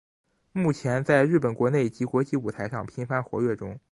[0.51, 3.79] 目前在日本国内以及国际舞台上频繁活跃中。